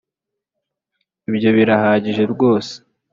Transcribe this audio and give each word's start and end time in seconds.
ibyo 1.29 1.49
birahagije 1.57 2.21
ryose. 2.33 2.73